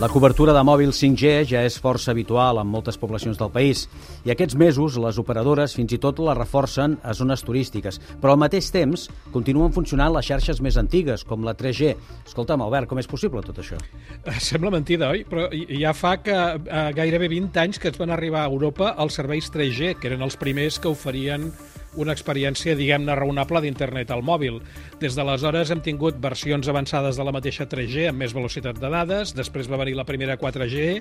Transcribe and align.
La 0.00 0.08
cobertura 0.08 0.54
de 0.56 0.60
mòbil 0.64 0.94
5G 0.96 1.30
ja 1.50 1.60
és 1.68 1.74
força 1.76 2.14
habitual 2.14 2.56
en 2.56 2.68
moltes 2.72 2.96
poblacions 2.96 3.36
del 3.36 3.50
país 3.52 3.82
i 4.24 4.30
aquests 4.32 4.56
mesos 4.56 4.94
les 4.96 5.18
operadores 5.20 5.74
fins 5.76 5.92
i 5.92 5.98
tot 6.00 6.22
la 6.24 6.32
reforcen 6.38 6.94
a 7.04 7.12
zones 7.12 7.42
turístiques, 7.44 7.98
però 8.22 8.32
al 8.32 8.40
mateix 8.40 8.70
temps 8.72 9.10
continuen 9.34 9.74
funcionant 9.76 10.14
les 10.14 10.30
xarxes 10.30 10.62
més 10.64 10.78
antigues, 10.80 11.20
com 11.28 11.44
la 11.44 11.52
3G. 11.52 11.92
Escolta'm, 12.24 12.64
Albert, 12.64 12.88
com 12.88 13.02
és 13.02 13.10
possible 13.10 13.44
tot 13.44 13.60
això? 13.60 13.76
Eh, 14.24 14.38
Sembla 14.40 14.72
mentida, 14.72 15.10
oi? 15.12 15.26
Però 15.28 15.50
ja 15.52 15.92
fa 15.92 16.14
que 16.24 16.32
eh, 16.32 16.86
gairebé 16.96 17.28
20 17.28 17.60
anys 17.60 17.82
que 17.82 17.92
es 17.92 18.00
van 18.00 18.16
arribar 18.16 18.46
a 18.46 18.54
Europa 18.54 18.94
els 19.04 19.20
serveis 19.20 19.52
3G, 19.52 19.98
que 20.00 20.08
eren 20.14 20.24
els 20.24 20.40
primers 20.40 20.80
que 20.80 20.88
oferien 20.88 21.50
una 21.98 22.14
experiència, 22.14 22.76
diguem-ne, 22.78 23.14
raonable 23.18 23.62
d'internet 23.64 24.12
al 24.14 24.22
mòbil. 24.26 24.60
Des 25.00 25.16
d'aleshores 25.16 25.72
hem 25.72 25.82
tingut 25.82 26.20
versions 26.22 26.68
avançades 26.70 27.18
de 27.18 27.26
la 27.26 27.34
mateixa 27.34 27.66
3G 27.66 28.08
amb 28.10 28.22
més 28.22 28.34
velocitat 28.36 28.78
de 28.78 28.90
dades, 28.92 29.34
després 29.34 29.70
va 29.70 29.80
venir 29.80 29.96
la 29.98 30.06
primera 30.06 30.38
4G, 30.38 31.00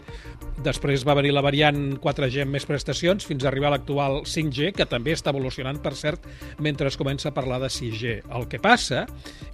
després 0.64 1.06
va 1.08 1.16
venir 1.18 1.32
la 1.36 1.44
variant 1.46 1.80
4G 2.02 2.44
amb 2.44 2.56
més 2.56 2.66
prestacions, 2.68 3.26
fins 3.28 3.44
a 3.44 3.50
arribar 3.50 3.70
a 3.70 3.76
l'actual 3.78 4.22
5G, 4.28 4.72
que 4.78 4.88
també 4.90 5.14
està 5.16 5.34
evolucionant, 5.34 5.80
per 5.84 5.94
cert, 5.98 6.26
mentre 6.60 6.90
es 6.92 6.98
comença 7.00 7.30
a 7.30 7.36
parlar 7.36 7.60
de 7.64 7.70
6G. 7.74 8.16
El 8.36 8.48
que 8.52 8.62
passa, 8.64 9.06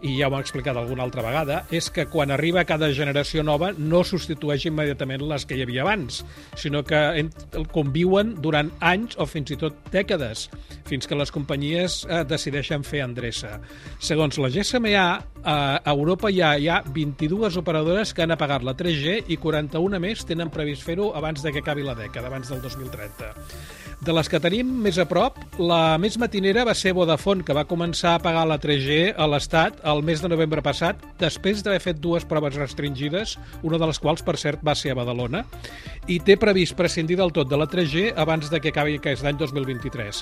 i 0.01 0.15
ja 0.19 0.29
ho 0.29 0.33
hem 0.33 0.43
explicat 0.43 0.77
alguna 0.77 1.05
altra 1.05 1.23
vegada, 1.25 1.61
és 1.71 1.89
que 1.93 2.07
quan 2.11 2.33
arriba 2.33 2.65
cada 2.67 2.91
generació 2.95 3.43
nova 3.43 3.71
no 3.77 4.03
substitueix 4.07 4.67
immediatament 4.69 5.25
les 5.29 5.45
que 5.45 5.57
hi 5.57 5.65
havia 5.65 5.83
abans, 5.85 6.23
sinó 6.57 6.83
que 6.87 7.01
conviuen 7.73 8.35
durant 8.41 8.71
anys 8.81 9.19
o 9.21 9.29
fins 9.29 9.53
i 9.53 9.59
tot 9.61 9.77
dècades, 9.93 10.49
fins 10.89 11.07
que 11.07 11.17
les 11.17 11.31
companyies 11.33 12.03
eh, 12.09 12.23
decideixen 12.27 12.85
fer 12.85 13.03
endreça. 13.05 13.59
Segons 13.99 14.39
la 14.41 14.51
GSMA, 14.53 15.07
a 15.45 15.91
Europa 15.91 16.31
ja 16.33 16.55
hi 16.57 16.67
ha 16.69 16.79
22 16.81 17.57
operadores 17.61 18.13
que 18.13 18.23
han 18.25 18.33
apagat 18.33 18.63
la 18.65 18.73
3G 18.77 19.29
i 19.29 19.37
41 19.37 19.99
més 20.01 20.25
tenen 20.25 20.49
previst 20.49 20.85
fer-ho 20.95 21.11
abans 21.17 21.43
de 21.43 21.51
que 21.51 21.59
acabi 21.59 21.83
la 21.83 21.95
dècada, 21.95 22.29
abans 22.31 22.47
del 22.47 22.61
2030. 22.63 23.33
De 24.03 24.13
les 24.13 24.27
que 24.29 24.39
tenim 24.43 24.67
més 24.83 24.97
a 24.99 25.05
prop, 25.07 25.37
la 25.61 25.95
més 26.01 26.17
matinera 26.19 26.65
va 26.67 26.73
ser 26.75 26.91
Vodafone, 26.97 27.45
que 27.47 27.55
va 27.55 27.63
començar 27.69 28.15
a 28.15 28.21
pagar 28.21 28.43
la 28.49 28.57
3G 28.59 29.13
a 29.15 29.27
l'Estat 29.31 29.79
el 29.87 30.03
mes 30.03 30.19
de 30.21 30.29
novembre 30.31 30.63
passat, 30.65 30.99
després 31.21 31.63
d'haver 31.63 31.79
fet 31.79 32.01
dues 32.03 32.25
proves 32.27 32.57
restringides, 32.59 33.37
una 33.63 33.79
de 33.79 33.87
les 33.87 33.99
quals, 34.01 34.23
per 34.25 34.35
cert, 34.41 34.63
va 34.65 34.75
ser 34.75 34.91
a 34.91 34.97
Badalona, 34.99 35.45
i 36.11 36.19
té 36.19 36.35
previst 36.37 36.75
prescindir 36.77 37.17
del 37.21 37.31
tot 37.33 37.49
de 37.49 37.57
la 37.57 37.69
3G 37.71 38.11
abans 38.19 38.51
de 38.51 38.59
que 38.59 38.73
acabi 38.73 38.99
aquest 38.99 39.25
any 39.25 39.39
2023. 39.39 40.21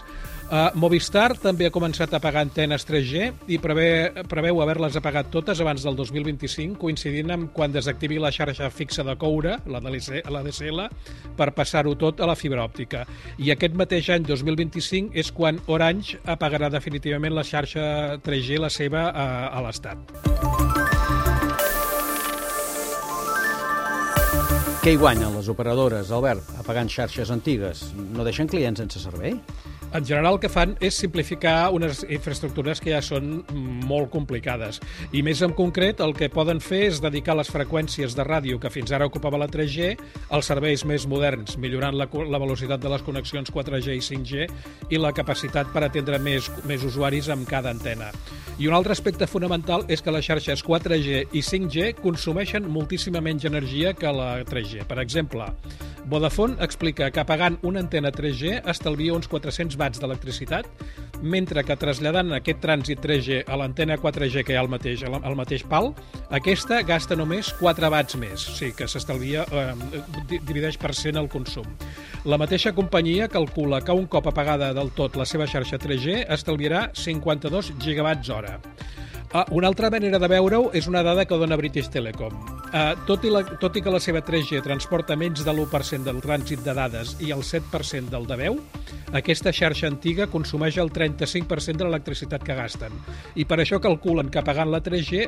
Uh, 0.54 0.70
Movistar 0.78 1.34
també 1.42 1.66
ha 1.66 1.74
començat 1.74 2.14
a 2.14 2.22
pagar 2.22 2.44
antenes 2.46 2.86
3G 2.86 3.32
i 3.52 3.58
preve, 3.64 4.24
preveu 4.30 4.62
haver-les 4.62 5.00
apagat 5.00 5.32
totes 5.34 5.60
abans 5.64 5.82
del 5.82 5.98
2025, 5.98 6.78
coincidint 6.80 7.34
amb 7.34 7.50
quan 7.56 7.74
desactivi 7.74 8.20
la 8.22 8.32
xarxa 8.32 8.70
fixa 8.70 9.04
de 9.08 9.18
coure, 9.18 9.58
la 9.66 9.82
DSL, 9.82 10.88
per 11.36 11.50
passar-ho 11.58 11.96
tot 11.98 12.22
a 12.22 12.30
la 12.30 12.38
fibra 12.38 12.64
òptica. 12.68 13.04
I 13.42 13.50
aquest 13.50 13.63
mateix 13.72 14.10
any, 14.12 14.26
2025, 14.28 15.14
és 15.16 15.32
quan 15.32 15.62
Orange 15.72 16.20
apagarà 16.28 16.68
definitivament 16.74 17.32
la 17.32 17.46
xarxa 17.48 18.20
3G, 18.26 18.60
la 18.60 18.70
seva, 18.74 19.08
a, 19.16 19.28
a 19.48 19.64
l'Estat. 19.64 20.34
Què 24.84 24.92
hi 24.92 24.98
guanyen 25.00 25.32
les 25.38 25.48
operadores, 25.48 26.12
Albert, 26.12 26.50
apagant 26.60 26.90
xarxes 26.92 27.32
antigues? 27.32 27.86
No 27.96 28.28
deixen 28.28 28.52
clients 28.52 28.84
sense 28.84 29.00
servei? 29.00 29.38
En 29.94 30.06
general 30.06 30.34
el 30.34 30.40
que 30.42 30.50
fan 30.50 30.72
és 30.82 30.96
simplificar 30.98 31.70
unes 31.76 32.00
infraestructures 32.08 32.80
que 32.82 32.96
ja 32.96 33.02
són 33.06 33.44
molt 33.86 34.10
complicades. 34.14 34.80
I 35.14 35.22
més 35.26 35.44
en 35.46 35.54
concret 35.54 36.02
el 36.02 36.16
que 36.18 36.32
poden 36.34 36.58
fer 36.64 36.88
és 36.88 37.02
dedicar 37.04 37.36
les 37.38 37.52
freqüències 37.54 38.18
de 38.18 38.26
ràdio 38.26 38.58
que 38.58 38.72
fins 38.74 38.90
ara 38.90 39.06
ocupava 39.06 39.38
la 39.38 39.50
3G 39.54 39.92
als 40.34 40.50
serveis 40.50 40.82
més 40.90 41.06
moderns, 41.06 41.60
millorant 41.62 41.94
la, 42.00 42.10
la 42.10 42.42
velocitat 42.42 42.82
de 42.82 42.90
les 42.90 43.06
connexions 43.06 43.54
4G 43.54 44.00
i 44.00 44.02
5G 44.02 44.48
i 44.90 45.02
la 45.02 45.14
capacitat 45.14 45.70
per 45.70 45.86
atendre 45.86 46.18
més, 46.18 46.50
més 46.66 46.82
usuaris 46.90 47.30
amb 47.30 47.46
cada 47.50 47.70
antena. 47.70 48.10
I 48.58 48.68
un 48.70 48.74
altre 48.78 48.98
aspecte 48.98 49.30
fonamental 49.30 49.86
és 49.94 50.02
que 50.02 50.12
les 50.14 50.26
xarxes 50.26 50.66
4G 50.66 51.24
i 51.38 51.42
5G 51.46 51.94
consumeixen 52.02 52.66
moltíssima 52.66 53.22
menys 53.22 53.46
energia 53.50 53.94
que 53.98 54.10
la 54.14 54.36
3G. 54.46 54.88
Per 54.90 55.00
exemple, 55.02 55.48
Vodafone 56.06 56.58
explica 56.60 57.10
que 57.12 57.22
apagant 57.22 57.56
una 57.64 57.80
antena 57.80 58.12
3G 58.12 58.60
estalvia 58.70 59.14
uns 59.16 59.30
400 59.32 59.78
watts 59.80 60.02
d'electricitat, 60.02 60.68
mentre 61.24 61.64
que 61.64 61.78
traslladant 61.80 62.34
aquest 62.36 62.60
trànsit 62.64 63.00
3G 63.04 63.40
a 63.48 63.58
l'antena 63.60 63.96
4G 63.98 64.44
que 64.44 64.54
hi 64.54 64.58
ha 64.60 64.64
al 64.66 64.72
mateix, 64.72 65.06
al 65.08 65.38
mateix 65.40 65.64
pal, 65.70 65.94
aquesta 66.30 66.82
gasta 66.84 67.16
només 67.16 67.54
4 67.60 67.92
watts 67.94 68.18
més, 68.20 68.48
o 68.52 68.56
sigui 68.58 68.76
que 68.78 68.90
s'estalvia, 68.92 69.46
eh, 69.48 70.02
divideix 70.34 70.78
per 70.78 70.94
cent 70.98 71.18
el 71.22 71.32
consum. 71.32 71.68
La 72.26 72.38
mateixa 72.38 72.76
companyia 72.76 73.30
calcula 73.32 73.82
que 73.82 73.96
un 73.96 74.08
cop 74.08 74.28
apagada 74.28 74.74
del 74.76 74.92
tot 74.92 75.16
la 75.16 75.26
seva 75.26 75.48
xarxa 75.48 75.80
3G 75.80 76.26
estalviarà 76.28 76.90
52 76.94 77.74
gigawatts 77.80 78.30
hora. 78.30 78.60
Ah, 79.34 79.48
una 79.50 79.68
altra 79.68 79.90
manera 79.90 80.20
de 80.20 80.30
veure-ho 80.30 80.68
és 80.78 80.86
una 80.88 81.02
dada 81.02 81.26
que 81.26 81.40
dona 81.42 81.58
British 81.58 81.90
Telecom. 81.90 82.53
Uh, 82.74 82.96
tot, 83.06 83.22
i 83.22 83.30
la, 83.30 83.44
tot 83.62 83.76
i 83.78 83.84
que 83.86 83.92
la 83.94 84.00
seva 84.02 84.24
3G 84.26 84.64
transporta 84.66 85.14
menys 85.14 85.44
de 85.46 85.52
l'1% 85.54 86.08
del 86.08 86.18
trànsit 86.24 86.64
de 86.66 86.74
dades 86.74 87.12
i 87.22 87.30
el 87.30 87.44
7% 87.46 88.10
del 88.10 88.24
de 88.26 88.38
veu, 88.40 88.56
aquesta 89.14 89.52
xarxa 89.54 89.86
antiga 89.86 90.26
consumeix 90.26 90.80
el 90.82 90.90
35% 90.90 91.78
de 91.78 91.86
l'electricitat 91.86 92.42
que 92.42 92.56
gasten. 92.58 92.96
I 93.38 93.46
per 93.46 93.60
això 93.62 93.78
calculen 93.78 94.32
que 94.34 94.42
pagant 94.42 94.72
la 94.74 94.80
3G 94.82 95.28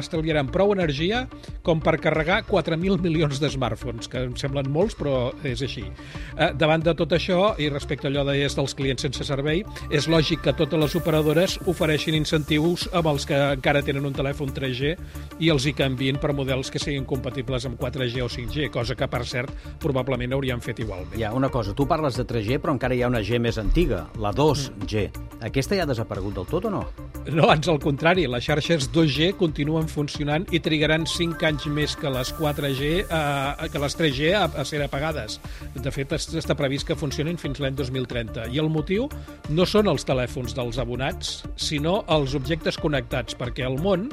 estalviaran 0.00 0.48
prou 0.48 0.72
energia 0.72 1.26
com 1.62 1.82
per 1.84 1.98
carregar 2.00 2.38
4.000 2.48 2.96
milions 3.04 3.42
de 3.42 3.52
smartphones, 3.52 4.08
que 4.08 4.24
em 4.30 4.32
semblen 4.40 4.72
molts, 4.72 4.96
però 4.96 5.34
és 5.44 5.60
així. 5.60 5.84
Uh, 5.84 6.48
davant 6.56 6.80
de 6.80 6.96
tot 6.96 7.12
això, 7.12 7.58
i 7.60 7.68
respecte 7.68 8.08
a 8.08 8.10
allò 8.14 8.24
deies 8.30 8.56
dels 8.56 8.76
clients 8.78 9.04
sense 9.04 9.28
servei, 9.28 9.66
és 9.92 10.08
lògic 10.08 10.46
que 10.48 10.56
totes 10.56 10.80
les 10.80 10.96
operadores 10.96 11.58
ofereixin 11.68 12.16
incentius 12.16 12.88
amb 12.96 13.12
els 13.12 13.28
que 13.28 13.36
encara 13.50 13.84
tenen 13.84 14.08
un 14.08 14.16
telèfon 14.16 14.56
3G 14.56 14.96
i 15.44 15.52
els 15.52 15.68
hi 15.68 15.76
canvien 15.76 16.16
per 16.16 16.32
models 16.32 16.69
que 16.70 16.82
siguin 16.82 17.06
compatibles 17.08 17.66
amb 17.68 17.80
4G 17.80 18.24
o 18.24 18.28
5G, 18.30 18.70
cosa 18.74 18.96
que, 18.96 19.08
per 19.10 19.24
cert, 19.28 19.52
probablement 19.82 20.34
haurien 20.36 20.62
fet 20.64 20.82
igualment. 20.84 21.18
Hi 21.18 21.26
ha 21.26 21.34
una 21.36 21.50
cosa, 21.52 21.74
tu 21.76 21.86
parles 21.90 22.18
de 22.18 22.26
3G, 22.26 22.60
però 22.62 22.74
encara 22.76 22.96
hi 22.96 23.02
ha 23.04 23.10
una 23.10 23.22
G 23.26 23.40
més 23.42 23.58
antiga, 23.60 24.06
la 24.20 24.32
2G. 24.36 25.08
Aquesta 25.50 25.76
ja 25.76 25.86
ha 25.86 25.88
desaparegut 25.88 26.36
del 26.36 26.48
tot 26.50 26.68
o 26.68 26.72
no? 26.72 26.84
No, 27.30 27.46
ans 27.52 27.68
al 27.68 27.80
contrari, 27.80 28.26
les 28.30 28.44
xarxes 28.44 28.88
2G 28.92 29.34
continuen 29.40 29.88
funcionant 29.88 30.46
i 30.54 30.60
trigaran 30.62 31.06
5 31.08 31.46
anys 31.48 31.66
més 31.72 31.96
que 31.96 32.12
les 32.12 32.32
4G, 32.36 32.90
eh, 33.04 33.68
que 33.72 33.82
les 33.82 33.96
3G 33.98 34.32
a, 34.36 34.46
a 34.48 34.64
ser 34.68 34.82
apagades. 34.84 35.38
De 35.74 35.92
fet, 35.94 36.12
està 36.16 36.56
previst 36.58 36.88
que 36.88 36.98
funcionin 36.98 37.38
fins 37.40 37.60
l'any 37.60 37.76
2030. 37.78 38.48
I 38.54 38.62
el 38.62 38.70
motiu 38.72 39.08
no 39.50 39.66
són 39.68 39.90
els 39.92 40.06
telèfons 40.08 40.56
dels 40.56 40.80
abonats, 40.82 41.40
sinó 41.60 42.00
els 42.08 42.36
objectes 42.38 42.80
connectats, 42.80 43.36
perquè 43.38 43.66
al 43.66 43.78
món 43.80 44.08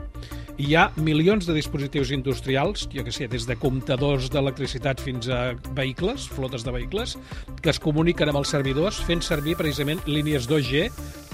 hi 0.58 0.74
ha 0.76 0.88
milions 0.98 1.46
de 1.46 1.54
dispositius 1.54 2.10
industrials, 2.16 2.88
jo 2.90 3.04
que 3.06 3.14
sé, 3.14 3.28
des 3.30 3.46
de 3.46 3.56
comptadors 3.62 4.32
d'electricitat 4.34 5.02
fins 5.04 5.30
a 5.30 5.54
vehicles, 5.78 6.26
flotes 6.34 6.66
de 6.66 6.74
vehicles, 6.74 7.14
que 7.62 7.70
es 7.70 7.80
comuniquen 7.80 8.32
amb 8.32 8.42
els 8.42 8.54
servidors 8.56 8.98
fent 9.06 9.22
servir 9.22 9.58
precisament 9.60 10.02
línies 10.10 10.50
2G 10.50 10.88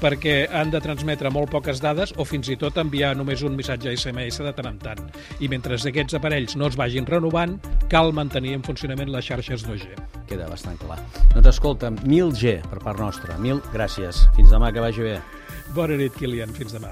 perquè 0.04 0.50
han 0.52 0.74
de 0.74 0.82
transmetre 0.84 1.32
molt 1.32 1.54
poques 1.54 1.80
dades 1.80 2.12
o 2.20 2.26
fins 2.28 2.50
i 2.52 2.58
tot 2.60 2.76
enviar 2.82 3.14
només 3.16 3.46
un 3.48 3.56
missatge 3.56 3.96
SMS 3.96 4.44
de 4.44 4.52
tant 4.58 4.68
en 4.74 4.82
tant. 4.84 5.08
I 5.40 5.48
mentre 5.48 5.80
aquests 5.80 6.20
aparells 6.20 6.58
no 6.60 6.68
es 6.68 6.76
vagin 6.80 7.08
renovant, 7.08 7.56
cal 7.88 8.12
mantenir 8.12 8.58
en 8.58 8.68
funcionament 8.68 9.14
les 9.14 9.32
xarxes 9.32 9.64
2G. 9.64 9.96
Queda 10.28 10.52
bastant 10.52 10.80
clar. 10.84 11.00
Doncs 11.32 11.54
escolta, 11.56 11.94
1000G 12.04 12.60
per 12.68 12.84
part 12.84 13.00
nostra. 13.00 13.40
Mil 13.40 13.64
gràcies. 13.72 14.26
Fins 14.36 14.52
demà, 14.52 14.76
que 14.76 14.84
vagi 14.84 15.08
bé. 15.14 15.20
Bona 15.74 15.96
nit, 16.00 16.16
Kilian. 16.20 16.52
Fins 16.58 16.76
demà. 16.76 16.92